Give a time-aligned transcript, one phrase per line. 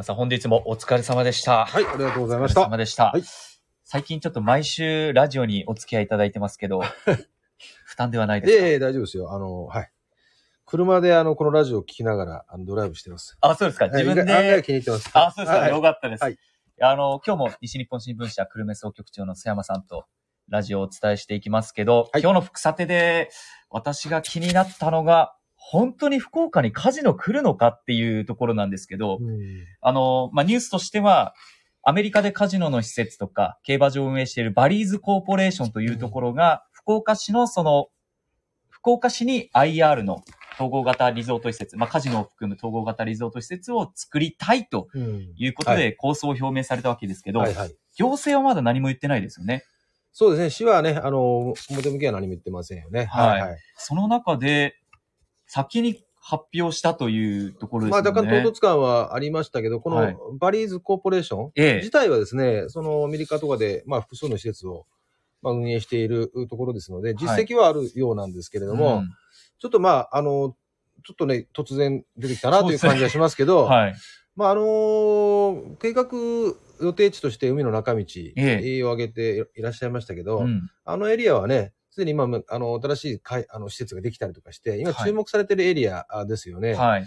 [0.00, 1.66] 山さん、本日もお疲れ様でした。
[1.66, 2.70] はい、ありがとうございましお疲れた。
[2.70, 3.10] 様でした。
[3.10, 3.22] はい
[3.84, 6.80] 最近ちょっと毎週ラジオにお付き合いいただいてますけど、
[7.84, 9.32] 負担ではないですか、ええ大丈夫ですよ。
[9.32, 9.90] あの、はい。
[10.64, 13.36] 車であの、このラジオを聞きながら、あの、ドライブしてます。
[13.40, 13.86] あ、そうですか。
[13.86, 14.62] はい自分案外で。
[14.62, 15.10] 気に入ってます。
[15.12, 15.60] あ、そうですか。
[15.60, 16.22] はいよかったです。
[16.22, 16.38] はい
[16.82, 20.06] あの、今日も西日本新聞社久留米総局長の須山さんと
[20.48, 23.28] ラジオをお伝えしていきますけど、はい今日の副査定で
[23.70, 29.38] 私が気になったのが、本当に福岡にカジノ来るのかっていうところなんですけど、うん
[29.82, 31.34] あの、まあ、ニュースとしては、
[31.82, 37.88] アメリカでカジノの施設とか、競馬場を運営しているバリーズコーポレーションというところが、福岡市のその、
[38.68, 47.74] 福岡市に IR の統合型リゾート施設、まあ、カジノを含む統合型リゾート施設を作りたいとうんいうことはで構想を表明されたわけですけど、はいはい。
[47.96, 49.64] 行政はまだ何も言ってないですよね。
[50.12, 50.50] そうですね。
[50.50, 53.04] 市はね、あの、表向きは何も言ってませんよね。
[53.04, 53.58] はいはい。
[53.76, 54.79] その中で、
[55.52, 58.10] 先に発表したというところですまあ、よね。
[58.20, 60.14] 若干唐突感はありましたけど、こはい。
[60.14, 61.76] のバリーズコーポレーションええ。
[61.78, 64.86] 自体はですね、そのアメリカとかで、まあ、複数の施設を、
[65.42, 69.10] まあ、運営しているところですので、実績はあるようなんですけれども、うん。
[69.58, 70.54] ちょっとまあ、あの、
[71.04, 73.94] ちょっとね、突然出てきたなという感じはしますけど、 はい。
[74.36, 76.06] まあ、あのー計画
[76.80, 78.04] 予定地として海の中道
[78.36, 78.82] え。
[78.84, 80.70] を挙げていらっしゃいましたけど、うん。
[80.84, 86.74] あのエリアはね、すでに今、あの、新しいかいあの施設ができたりとかして、今はい注目されてるエリアですよね。
[86.74, 87.06] はい。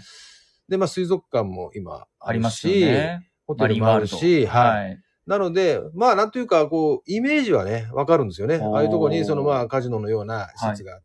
[0.68, 3.30] で、まあ、水族館も今ありますよしね。
[3.46, 4.86] ホテルもあるし、はい。
[4.86, 5.00] はい。
[5.26, 8.56] なので、まあ、なんというか、こう、イメージはね、わかるんですよね。
[8.56, 11.00] ああいうところに、その、まあ、カジノのような施設が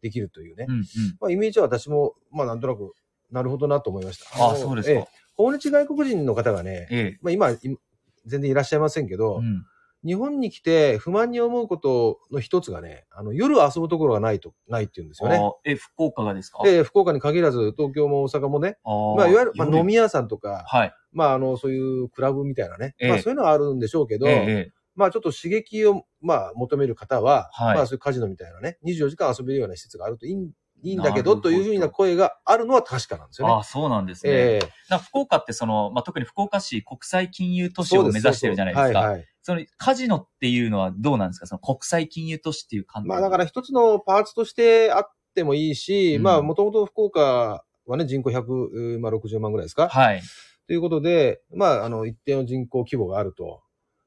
[0.00, 0.66] できるというね。
[0.68, 0.84] うんうん。
[1.20, 2.92] まあ、イメージは私も、まあ、なんとなく、
[3.30, 4.44] なるほどなと思いました。
[4.44, 4.94] あのそうですか。
[4.94, 7.18] ええ訪日外国人の方がね、ええ。
[7.20, 7.76] まあ、今、今
[8.24, 9.66] 全然いらっしゃいませんけど、うん
[10.04, 15.36] 日本に来て不満に思うことの一つがね、あの、夜遊ぶところがないと、ないっていうんですよね。
[15.36, 16.62] あえ、福岡がですか？
[16.62, 20.92] で、福岡に限らず、東京も大阪もね、あーまあ、いわゆる、まあ、夜飲み屋さんとか、はい。
[21.12, 24.34] まあ、あの、そういうクラブみたいなね、ええまあ、そういうのはあるんでしょうけど、ええ
[24.68, 30.50] えまあ、ちょっと刺激を、まあ、求める方は、はいまあ、そういうカジノみたいなね、24時間遊べるような施設があるといいん
[30.82, 33.54] いいんだけど、というふうな声があるのは確かなんですよね。
[33.54, 34.32] ああ、そうなんですね。
[34.32, 38.98] ええなんか福岡ってその、まあ、特に福岡市国際金融都市を目指してるじゃないですか。
[39.00, 39.26] はいはい。
[39.44, 41.46] そのカジノっていうのはどうなんですか？
[41.46, 50.22] その国際金融都市っていう観点まあだから一つのパーツとしてあってもいいし、うんまあもともと福岡はね、人口160万ぐらいですか、はい。
[50.66, 53.62] ということで、まああの一定の人口規模があると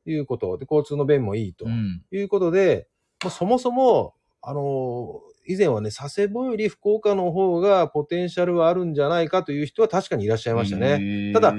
[0.05, 2.03] いうことで、交通の便もいいとうん。
[2.11, 2.87] いうことで、
[3.23, 10.97] まあ、そもそも、あの、以前はね、佐世保より福岡の方がポテンシャルはあるんじゃないかという人は確かにいらっしゃいましたね。
[10.99, 11.57] ねただだ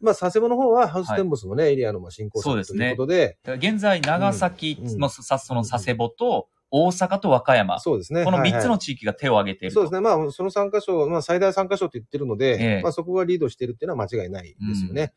[0.00, 2.90] まあ佐世保の方はハウステンボスのね、エリアのまあ振興策とそうですね。
[2.90, 4.90] いうことで、現在、長崎、うん。
[4.90, 4.98] うん。
[4.98, 8.24] まあさその佐世保と大阪と和歌山、そうですね。
[8.24, 8.52] この3つはい。
[8.52, 9.80] はいの地域が手を挙げていると。
[9.80, 10.00] そうですね。
[10.00, 12.82] まあ、その3箇所、まあ、最大3箇所って言ってるので、ええ。
[12.82, 15.12] まあ、そこがリードしてるっていうのは間違いないですよね。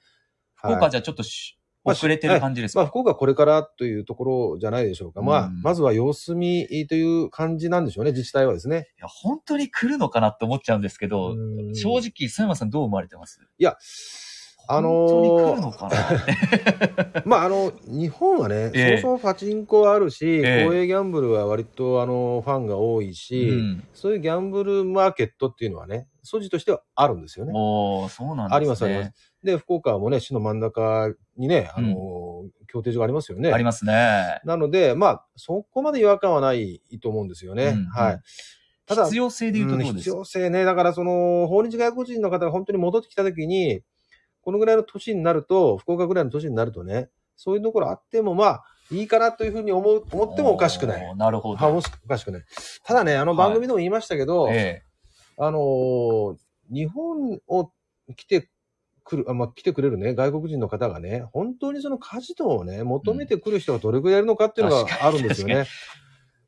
[0.56, 5.22] 福岡じゃちょっとしまあ遅れてる感じですまあ、か、福岡はこれからというところじゃないでしょうか。
[5.22, 8.90] まあ、うんまずは様子見という感じなんでしょうね、自治体はですね。
[8.98, 11.36] いや本当に来るのかなって思っちゃうんですけど、う
[11.72, 13.40] ん正直、佐山さんどう思われてます？
[13.58, 13.78] いや、
[14.68, 27.52] あのー本当に来るのかな まあ、あの、日本はね、ええそもそもパチンコはあるし、ええ公営ギャンブルは割と、あの、ファンが多いし、うんそういうギャンブルマーケットっていうのはね、素地としてはあるんですよね。
[27.56, 28.56] おーそうなんですね。
[28.56, 29.31] ありますあります。
[29.44, 33.52] で、福岡もね、市の真ん中にね、あの、競艇場がありますよね。
[33.52, 34.40] ありますね。
[34.46, 37.68] なので、まあ、そこまで違和感はないと思うんですよね。
[37.68, 38.20] うんはい。
[38.86, 40.64] ただ、必要性で言うとどううん必ですか、要性ね。
[40.64, 43.82] だから、その、訪日外国人の方が本当に戻ってきたときに、
[44.42, 51.16] このぐらいの年になると、福岡ぐらいの年になるとね、そういうところあっても、まあ、いいかなというふうに思う、思ってもおかしくない。
[51.16, 51.78] なるほは、ど。
[51.78, 52.44] おかしくない。
[52.84, 54.84] ただね、あの番組でも言いましたけど、え
[55.38, 56.36] あのー
[56.72, 57.70] 日本を
[58.16, 58.50] 来て
[59.04, 65.66] くる、あまあ、来てくれるね、外国人の方がね、本当にそのカジノをね、求めてくる人がどれくらいいるのかっていうのがあるんですよね。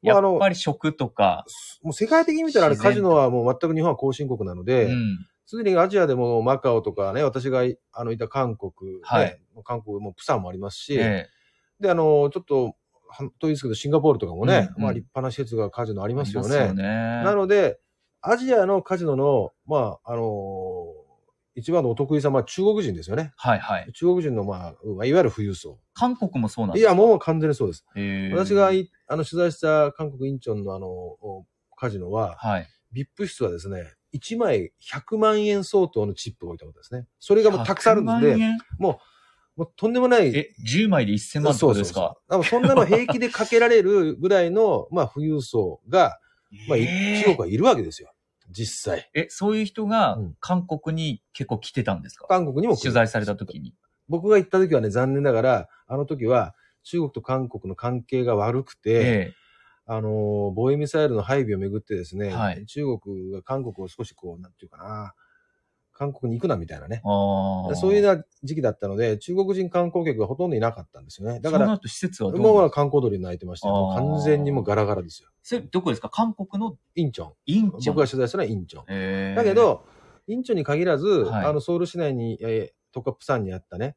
[0.04, 1.46] えやっぱり食とか、
[1.82, 5.26] もう世界的に見たらあれカジノはもう全く日本は後進国なので、うん。
[5.46, 9.40] すでにアジアでもマカオとかね、私がいあのいた韓国、ねはい。
[9.64, 11.30] 韓国もプサンもありますし、え
[11.80, 12.76] で、あの、ちょっと、
[13.08, 14.82] は遠いですけど、シンガポールとかもね、うんうん。
[14.84, 16.56] まあ立派な施設がカジノありえますよね。
[16.56, 16.84] よね。
[16.84, 17.80] なので、
[18.22, 20.24] アジアのカジノの、まあ、あの
[21.56, 23.32] 一番のお得意様は中国人ですよね。
[23.38, 23.92] はいはい。
[23.94, 25.80] 中国人の、まあ、まあいわゆる富裕層。
[25.94, 27.86] 韓国もそうなんですかいや、もう完全にそうです。
[28.34, 31.46] 私がいあの取材した韓国インチョンのあの、お
[31.76, 32.68] カジノは、はい。
[32.96, 33.84] VIP 室はですね、
[34.14, 37.08] 1枚100万円相当のチップを置いたことですね。
[37.20, 38.58] それがもうたくさんあるん100で万、円？
[38.78, 39.00] も
[39.58, 40.36] うとんでもない。
[40.36, 42.16] え、10枚で1000万ってことですか？
[42.30, 46.20] そうそんなの平気でかけられるぐらいの、まあ、富裕層が、
[46.68, 48.12] まあ、中国はいるわけですよ。
[48.54, 49.10] 実際。
[49.14, 50.36] え、そういう人がうん。
[50.40, 53.74] 韓国に結構来てたんですか、韓国にも来る取材された時に。
[54.08, 59.34] 僕が行った時はね、残念ながら、あの時は中国と韓国の関係が悪くて、え
[59.86, 62.66] あのー防衛ミサイルの配備をめぐってですね、はい。
[62.68, 65.14] 中国が韓国を少しこう、なんていうかな、
[65.94, 67.02] 韓国に行くなみたいなね。
[67.04, 71.40] そういう時期だったので、中国人観光客がほとんどいなかったんですよね。
[71.40, 73.94] だから、施設はどう観光鳥に泣いてましたよ。
[73.96, 75.30] 完全にもうガラガラですよ。
[75.44, 76.10] それどこですか？
[76.10, 76.76] 韓国の？
[76.96, 77.32] インチョン。
[77.46, 77.96] インチョン。
[77.96, 78.84] 僕が取材したのはインチョン。
[78.90, 79.86] えーだけ、ど、
[80.28, 83.96] インチョンに限らず、はいあの、ソウル市内に、えー、とかプサンにあったね、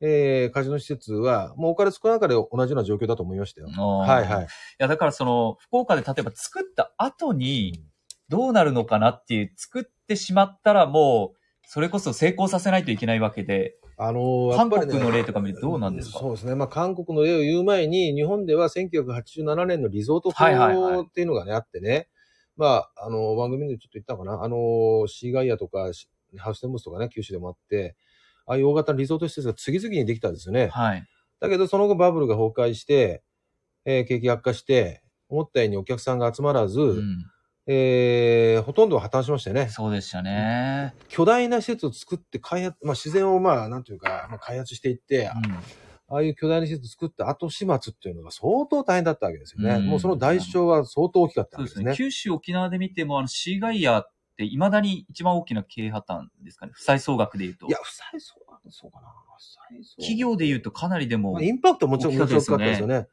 [0.00, 3.68] えー、カジノ施設は、もうお金少なかで同じような状況だと思いましたよ。
[3.68, 4.44] ははいはい。
[4.44, 4.48] い
[4.78, 7.84] や、だからその、福岡で例えば作った後に、
[8.28, 11.37] どうなるのかなっていう、作ってしまったらもう、
[11.70, 16.20] それこそ成功させないといけないわけで、あのーやっ韓国の例とか見てどうなんですか？
[16.20, 16.54] そうですね。
[16.54, 22.08] まあ、韓国の例を言う前に、日本では1987年のリゾートはいはいはい法っていうのがね、あってね。
[22.56, 22.66] ま
[22.96, 24.42] あ、あの、番組でちょっと言ったのかな。
[24.42, 27.96] あの、シーガイアとか、シハウステンボスとかね、九州でもあって、
[28.46, 30.68] ああいう大型のリゾート施設が次々にできたんですよね。
[30.68, 31.04] はい。
[31.38, 33.22] だけど、その後バブルが崩壊して、
[33.84, 37.26] えー景気悪化して、思ったようにお客さんが集まらず、うん。
[37.70, 39.68] えーほとんど破綻しましたよね。
[39.68, 40.94] そうでしたね。
[41.08, 45.54] 巨大な施設を作って開発、まあ自然をまあ、なんていうか、まあ、開発していって、うん。
[46.10, 49.74] ああいう巨大な施設を作った後始末っていうのが相当大変だったわけですよね。
[49.74, 51.90] うんもうその代償は相当大きかったそうでね。
[51.90, 52.06] わけですすね。
[52.06, 56.72] 九州、沖縄で見ても、あの、シーガイアって未だに一番大きな経営破綻ですかね。
[56.74, 57.66] 負債総額で言うと。
[57.66, 59.08] いや、負債そうなんそうかな。
[59.98, 63.06] 企業で言うとかなりでもまあ、インパクトはもちろん大きかったですよね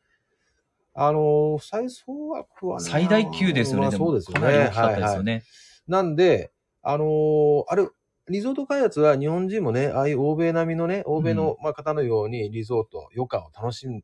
[0.95, 3.81] あの、負債総額はね最大級ですよね。
[3.83, 4.41] まあそうですよね。
[4.41, 5.43] かなり大きかったですよはいはいね。
[5.87, 6.51] なんで、
[6.81, 7.87] あのーあれ、
[8.29, 14.01] リゾート開発は日本人もね、ああいう欧米並みのね、欧米の、まあ、方のようにリゾート、余暇を楽しむ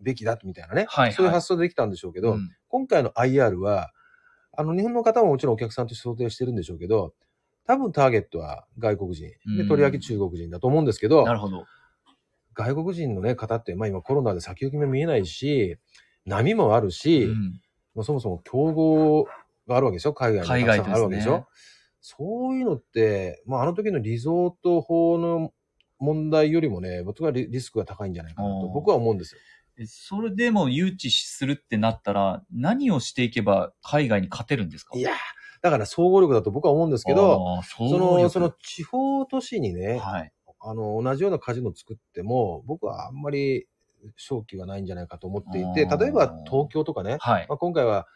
[0.00, 3.90] べきだみたいなね、はいはいそういう発想でできたんでしょうけど、うん今回の IR は、
[4.56, 7.14] あの、日本の方ももちろんお客さんとして想定してるんでしょうけど、
[7.66, 9.28] 多分ターゲットは外国人。
[9.28, 11.66] で、うんとりわけ中国人だと思うんですけど、なるほど。
[12.54, 15.78] 外国人のね、方って、まあ今コロナで先行きも見えないし、
[16.30, 17.60] 波もあるし、うん。
[17.94, 19.24] まあそもそも競合
[19.66, 21.38] があるわけでしょ海外に海外とたくさんあるわけでしょ。
[21.38, 21.44] ね
[22.02, 25.52] そういうのって、まああの時のリゾート法の
[25.98, 29.40] 問題よりもね、僕はリリスクが高いんじゃないかなと僕は思うんですよ。
[29.78, 34.96] えそれでも誘致するってなったら、何をしていけば海外に勝てるんですか？
[34.96, 35.14] いやー
[35.62, 40.32] だから総合力だと僕は思うんですけど、その、その地方都市にね、はい。
[40.58, 43.66] あの、同じようなカジノを作っても、僕はあんまり
[44.16, 47.46] 勝機がないんじゃないかと思っていて、例えば東京とかね、はい。
[47.48, 48.06] まあ、今回は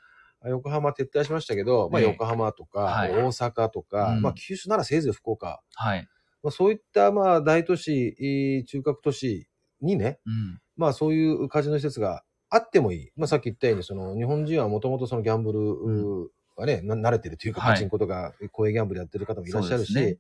[0.47, 2.09] 横浜撤退しましたけど、まあ、ええ。
[2.09, 3.13] 横浜とか、はい。
[3.13, 4.23] 大阪とか、うん。
[4.23, 6.09] まあ、九州ならせいぜい福岡、はい。
[6.43, 9.49] まあ、そういったまあ大都市、えー中核都市
[9.81, 10.61] にね、うん。
[10.77, 13.11] まあ、そういうカジノ施設があってもいい。
[13.17, 17.73] まあ、さっき言ったように、その日本人はもともとそのギャンブルうがね、な慣れてるというか、はい。
[17.75, 20.19] パチンコとか公営ギャンブルやってる方もいらっしゃるし、そうですね。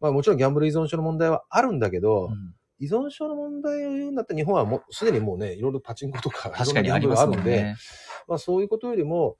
[0.00, 7.76] まあ、もちろんギャンブル依存症の問題はあるんだけど、うん依存症の問題を言うんだったら日本はもうすでにもうね、いろいろパチンコとか、 確かにありますで、ね。
[8.26, 9.36] まあそういうことよりも、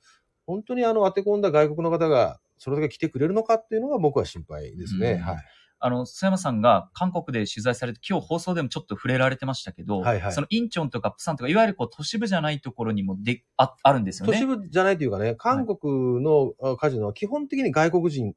[0.46, 5.12] 本当にあの当て込んだ外国の方がそれだけ来てくれるのかっていうのが僕は心配ですね。
[5.12, 5.36] うんはい。
[5.84, 14.32] あの、須山さんが韓国で取材されて、今日放送でもちょっと触れられてましたけど、はいはいそのインチョンとかプサンとか、いわゆるこう都市部じゃないところにもでああるんですよね。
[14.32, 18.34] 都市部じゃないというかね、韓国のあカジノは基本的に外国人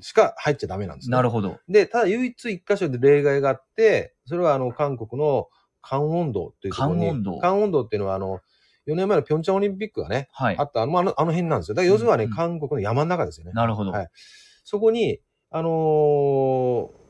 [0.00, 1.16] しか入っちゃダメなんですね。
[1.16, 1.58] なるほど。
[1.68, 5.48] で、ただ唯一一箇所で例外があって、それはあの韓国の
[5.82, 7.38] カンウォン道っていうところに、カンウォン道？
[7.38, 8.40] カンウォン道っていうのはあの、
[8.86, 10.64] 4年前のピョンチャンオリンピックがね、はいあ。
[10.64, 11.74] ったあの、あのあの辺なんですよ。
[11.74, 13.52] だから要するにはね、うんうん韓国の山の中ですよね。
[13.52, 13.92] なるほど。
[13.92, 14.08] はい
[14.64, 17.00] そこに、あのー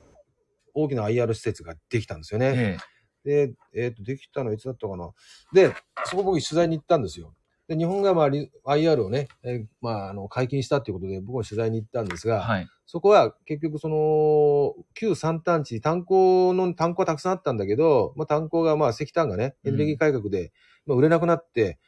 [0.73, 2.79] 大きな IR 施設ができたんですよね。
[3.25, 5.11] えで、えっ、と、できたのいつだったかな。
[5.53, 7.35] で、そこ僕取材に行ったんですよ。
[7.71, 12.69] で、日本がまあリ IR をね、えーまあ、あの、解禁したっていうことで僕も取材に行ったんですが、えはい。
[12.87, 20.51] そこは結局その、旧三炭地、炭鉱の、炭鉱はたくさんあったんだけど、まあ炭鉱がまあ石炭がね、エネルギー改革で、
[20.85, 21.79] まあ売れなくなって、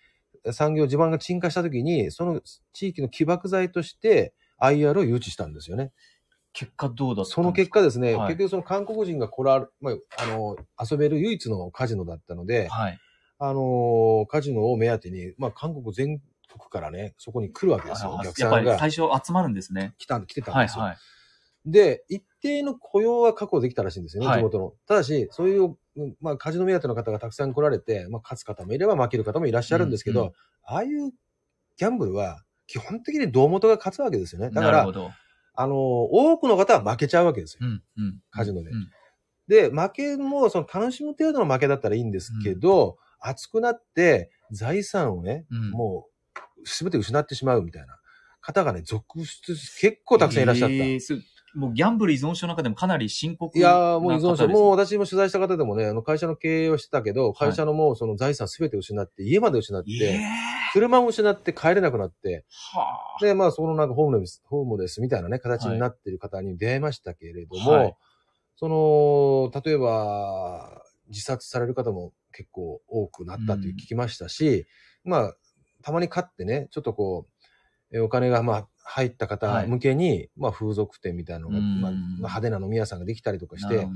[0.52, 2.40] 産業地盤が沈下した時に、その
[2.72, 5.90] 地域の起爆剤として IR を誘致したんですよね。
[6.52, 7.34] 結果どうだったんですか？
[7.36, 12.98] その結果ですね、はい結局その韓国人が来られ、まあ、あの、遊べる唯一のカジノだったので、はい。
[13.44, 19.94] あのカジノを目当てに、まあ韓国全国からね、そこに来るわけですよ、おあやっぱり客さんが最初集まるんですね。
[19.99, 20.82] 来たん、来てたんですよ。
[20.82, 20.99] はいはい。
[21.66, 24.75] で、一定の雇用は確保できたらしいんですよね、はい地元の。
[24.87, 30.32] ただし、そういう、うんまあ、カジノ目当ての方がたくさん来られて、まあ、勝つ方もいれば負ける方もいらっしゃるんですけど、うんう
[30.64, 31.11] ああいう
[31.76, 34.50] ギャンブルは、基本的に胴元が勝つわけですよね。
[34.50, 34.87] だから。
[35.54, 37.61] あの、多くの方は負けちゃうわけですよ。
[37.62, 38.20] うんうん。
[38.30, 38.90] カジノでうん
[39.49, 46.07] で、負けも、その楽しむ程度の負けだったらいいんですけど、熱くなって財産をね、うんも
[46.62, 47.99] う、すべて失ってしまうみたいな。
[48.41, 50.75] 方がね、続出、結構たくさんいらっしゃった。
[50.75, 51.23] えー
[51.55, 60.21] もうギャンブル依存症の中でもかなり深刻いなやーもう依存症、もう私も取材した方でもね、あの会社の経営をしてたけど、会社のもうその財産すべて失って、家まで失って、ええ
[60.73, 63.23] 車も失って帰れなくなって、はあ。
[63.23, 67.97] で、まあ、そのなんかホームレス、ホームレスみたいなね、形になっている方に出会いましたけれども、はい
[68.57, 74.66] その、例えば、自殺される方も結構多くなったという聞きましたし、
[75.04, 75.36] まあ、
[75.82, 77.26] たまに買ってね、ちょっとこ
[77.92, 83.86] う、えお金がまあ入った方向けに、まあ風俗店みたいなのが、うんまあ、派手な飲み屋さんができたりとかして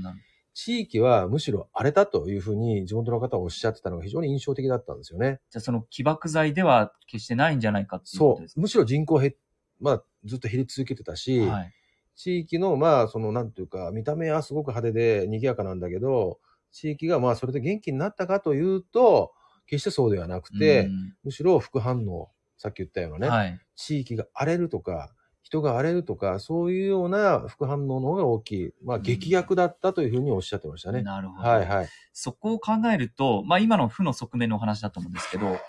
[0.53, 5.39] 地域はむしろ荒れたというふうに地元の方はおっしゃってたのが非常に印象的だったんですよね。
[5.49, 8.61] じゃあその起爆剤では決してないんじゃないかっていうこそとですう。
[8.61, 9.33] むしろ人口減っ、
[9.79, 11.51] まあずっと減り続けてたし、か。
[11.53, 11.73] はい。
[12.17, 16.39] 地域の、まあ、その、なんていうか、見た目はすごく派手で賑やかなんだけど、
[16.71, 19.33] 地域が、まあ、それで元気になったかというと、
[19.65, 23.59] 決してそうではなくて、うんむしろ副反応、さっき言ったようなね、はい。
[23.75, 28.69] 地域が荒れるとか、人が荒れるとか、そういうような副反応の方が大きい。
[28.83, 31.01] まあ、うん劇薬だったというふうにおっしゃってましたね。
[31.03, 31.49] なるほど。
[31.49, 31.87] はいはい。
[32.13, 35.59] そこを考えると、まあ今の負の側面のお話だと思うんですけど、はい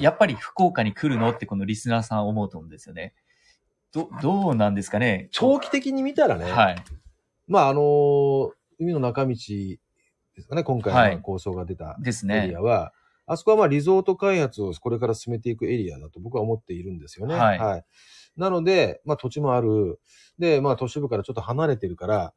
[0.00, 3.14] やっぱり福岡に来るのってこのリスナーさん思うと思うんですよね。
[3.92, 5.28] ど、どうなんですかね？
[5.32, 6.76] 長期的に見たらね、はい。
[7.46, 9.34] まあ、あのー海の中道
[10.34, 11.96] ですかね、今はい回の構想が出た
[12.44, 12.62] エリア。
[12.62, 12.92] は、
[13.26, 17.34] あそこはまあリゾート開発をこれから進めていくエリアだと僕は思っているんですよね。
[17.34, 17.84] はい
[18.36, 20.00] なので、まあ土地もある。
[20.38, 22.34] で、まあ都市部からちょっと離れてるから、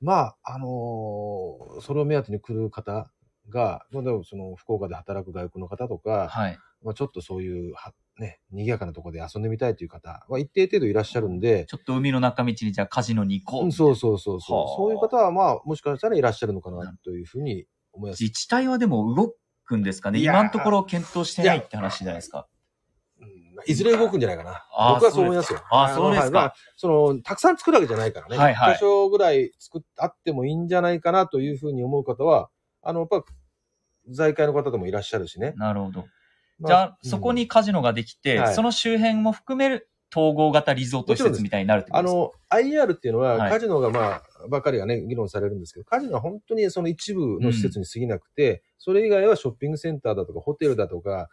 [0.00, 3.10] まあ、あのーそれを目当てに来る方
[3.48, 6.58] が、まあでもその福岡で働く外国の方とか、はい。
[6.82, 13.64] まあちょっとそういうは、ね、賑やかなところで遊んでみたいという方は一定程度いらっしゃるんで、ちょっと海の中道にじゃあカジノに行こう。
[13.64, 14.76] うんそうそうそうそうはあ。
[14.76, 18.22] そういう方はまあもしかしたらいらっしゃるのかなというふうに思います。
[18.22, 19.34] 自治体はでも動
[19.64, 22.48] くんですかね今のところ検討してないって話じゃないですか。
[23.20, 24.64] うんいずれ動くんじゃないかな。
[24.94, 25.60] 僕はそう思いますよ。
[25.70, 28.36] あーそうですかのはいまあその、たくさん作るわけじゃないからね。
[28.36, 32.50] はいはい一箇所ぐらい作っあってもいいんじゃないかなというふうに思う方は、
[32.82, 33.24] あの、やっぱ、
[34.10, 35.54] 在会の方でもいらっしゃるしね。
[35.56, 36.04] なるほど。
[36.60, 42.14] まじゃあ、そこ、にカジノができて、はいその周辺も含める統合型リゾート施設みたいになるってこあとです
[42.48, 42.56] か？
[42.56, 51.28] の、IR っていうのは、はいカジノがまあ、ばかりがね、議論されるんですけど、カジノは本当にその一部の施設に過ぎなくて、それ以外はショッピングセンターだとか、ホテルだとか、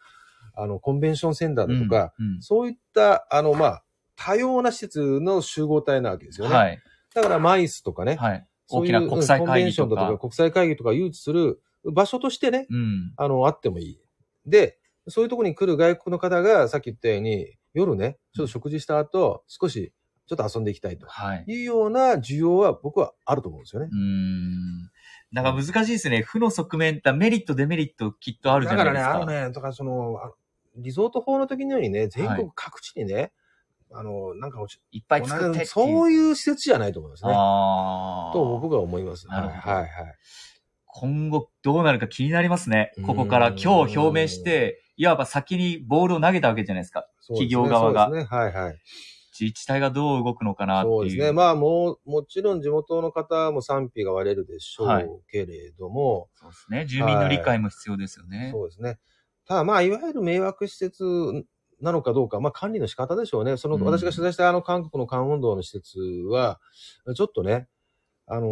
[0.56, 3.84] あの、コンベンションセンターだとか、うんうんそういった、あの、まあ、
[4.18, 6.56] 多様な施設の集合体なわけですよね。
[6.56, 6.80] はい。
[7.14, 8.48] だから、マイスとかね、はい。
[8.68, 10.20] そういう大きな国際コンベ会議とンションだとか、か。
[10.20, 13.14] 国際会議とか誘致する場所としてね、うん。
[13.18, 14.00] あの、あってもいい。
[14.46, 14.78] で、
[15.08, 19.94] そういうところに来る外国の方が、さっき言ったように、夜ね、ちょっと食事した後、少し、
[20.28, 21.44] ちょっと遊んでいきたいとはい。
[21.46, 23.96] いうような需要は僕はあると思うんですよねう。
[23.96, 24.90] ん。
[25.32, 26.24] なんか難しいですね。
[26.24, 29.10] 負の側面ってメリット、デメリットきっとあるじゃないですか。
[29.10, 30.32] だからね、あのね、だからその、あ
[30.78, 33.32] リゾート法の時のようにね、全国各地にね、
[33.92, 34.60] あの、なんか
[34.92, 35.66] いっぱい作って。
[35.66, 37.32] そういう施設じゃないと思いますね。
[37.34, 38.34] ああ。
[38.34, 39.28] と僕は思います。
[39.28, 40.16] はいなるほどはいはい。
[40.88, 43.02] 今後どうなるか気になりますねう。
[43.02, 47.08] んここから今日表明して、いわば先にボールを投げたわけじゃないですか。
[47.20, 48.38] すね企業側がそうですね。
[48.38, 48.80] はいはい。
[49.38, 50.94] 自治体がどう動くのかなっていう。
[50.94, 51.32] そうですね。
[51.34, 56.86] まあもう、もちろん地元の方も賛否が割れるでしょはいうけれども、そうですね。
[56.86, 58.50] 住民の理解も必要ですよね。
[58.54, 58.98] そうですね。
[59.46, 61.04] ただまあ、いわゆる迷惑施設
[61.82, 63.58] なのかどうか、まあ管理の仕方でしょうね。
[63.58, 66.62] その、うん私が取材したあの韓国の関温道の施設は、
[67.14, 67.68] ちょっとね、
[68.28, 68.48] あの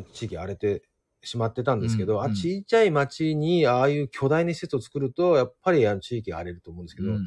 [0.00, 0.82] ー地域荒れて
[1.22, 7.26] しまってたんですけど、うんうんあ、ちっちゃい町にああいう巨大な施設を作ると、やっぱりあの地域が荒れると思うんですけど、うんうん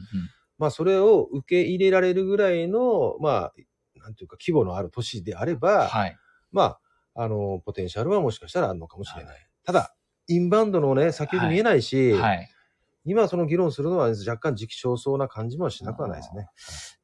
[0.60, 3.54] まあそれを受け入れられるぐらいの、まあ、
[4.04, 6.18] なんていうか規模のある都市であれば、はい。
[6.52, 6.78] ま
[7.16, 9.50] あ、あの、ポテンシャルはもしかしたらあるのかもしれない。
[9.66, 9.96] ただ、
[10.28, 12.50] インバウンドのね、先行き見えないし、はい。
[13.06, 16.48] 今その議論するのは若干時期尚早な感じもしなくはないですね。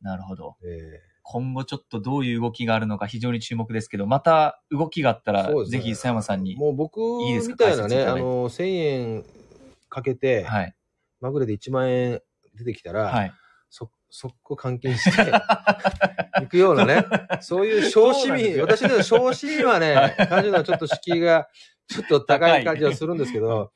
[0.01, 0.55] なるほど。
[0.63, 6.55] え今後ちょっとどういう動きがあるのか非常に注目ですけど、また動きがあったら、ぜひ佐山さんに。
[6.55, 7.53] もう僕いいですか？
[7.53, 9.25] みたいなね、あの、1000円
[9.89, 10.75] かけて、はい。
[11.21, 12.21] まぐれで1万円
[12.55, 13.33] 出てきたら、はい。
[13.69, 15.31] そ、速攻換金して、
[16.41, 17.05] 行くようなね、
[17.41, 21.48] そういう小市民、私の小市民はね、カジノはちょっと敷居が
[21.88, 23.71] ちょっと高い感じはするんですけど、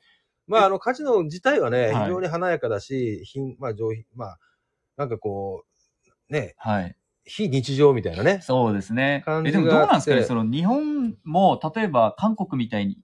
[0.48, 4.38] まあ、あの、カジノ自体はね、はい非常に華やかだし、品、まあ、上品、まあ、
[4.96, 5.62] なんかこ
[6.28, 6.96] う、ね、はい。
[7.24, 8.40] 非日常みたいなね。
[8.42, 9.22] そうですね。
[9.24, 10.24] 感え、でもどうなんですかね？
[10.24, 12.98] その日本も、例えば韓国みたいに、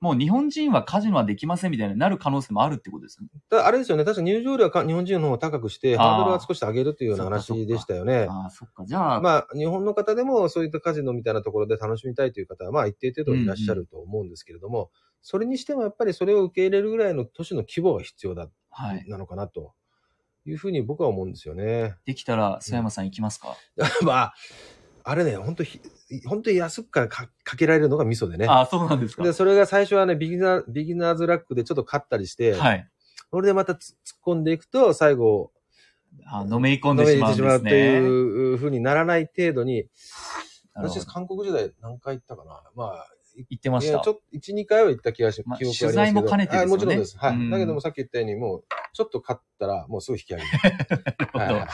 [0.00, 3.30] もう日本人はカジノはできませんみたいになる可能性もあるってことですよね。
[3.48, 8.26] ただあれですよね、確か入場料はか日本人の方が高くして、ハードルは少し上げるというような話でしたよね。
[8.28, 8.84] ああ、そっか。
[8.84, 19.04] じゃあ、まあ、日本の方でもそういったカジノみたいなところで楽しみたいという方は、まあ、一定程度いらっしゃると思うんですけれども、それにしてもやっぱりそれを受け入れるぐらいの都市の規模が必要だ、はい。
[19.08, 19.72] なのかなと
[20.44, 21.96] いうふうに僕は思うんですよね。
[22.04, 23.56] できたら、曽山さん行きますか、
[24.02, 24.34] まあ、
[25.04, 25.80] あれね、本当ひ
[26.26, 28.46] 本当に安くからかかけられるのがミソでね。
[28.46, 29.22] ああ、そうなんですか。
[29.22, 32.88] で、それが最初はね、ビギナー、ビギナーズラックでちょっと勝ったりして、はい。
[33.30, 33.96] それでまたつ突っ
[34.26, 35.52] 込んでいくと、最後、
[36.26, 38.06] あのめり込んでしまうんてしまうってですね。
[38.06, 39.86] いうふうにならない程度に、
[40.74, 44.08] 私、韓国時代何回行ったかなまあ、言ってましたいやち。
[44.08, 46.28] ょっと、1、2回は行った気がし、まあ記憶がありますけど。
[46.28, 47.18] 取材も兼ねてですよねあもちろんです。
[47.18, 47.34] はい。
[47.34, 50.48] うんだけどもさっき言ったように、もう、ちょっと勝ったら、もうすぐ引き上げる。
[51.16, 51.66] なるほどはい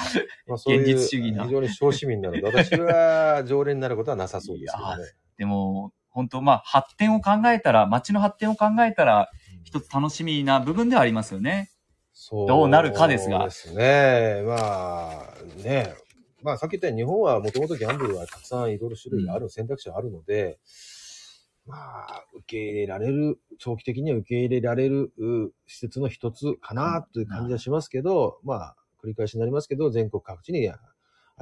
[0.46, 5.12] まあ、そういう現実主義な非常に小市民なので、私は常連になることはなさそうですけどね。
[5.38, 9.30] でも、本当まあ、発展を考えたら、街の発展を考えたら、
[9.64, 11.70] 一つ楽しみな部分ではありますよね。
[12.12, 14.42] そうどうなるかですがですね。
[14.44, 15.94] まあ、ね。
[16.42, 20.58] まあ、さっき言ったように日本はもともとギャンブルはたくさんいろいろ種類がある、選択肢があるので、
[21.68, 30.78] まあ、受け入れられる、長期的には受け入れられるう施設の一つかなという感じはしますけど、まあ、繰り返しになりますけど、全国各地にあ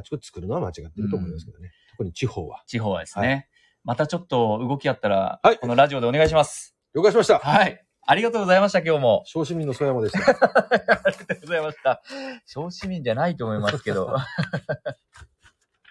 [0.03, 1.71] ちこち作るのは間違ってると思いますけどね。
[1.93, 2.63] 特に地方は。
[2.67, 3.49] 地方はですね。
[3.85, 6.75] またちょっと動きあったら、はいこのラジオでお願いします。
[6.95, 7.39] 了解しました。
[7.39, 7.83] はい。
[8.09, 9.23] ありがとうございました、今日も。
[9.27, 10.21] 小市民の曽山でした。
[10.31, 12.03] ありがとうございました。
[12.47, 14.17] 小市民じゃないと思いますけど。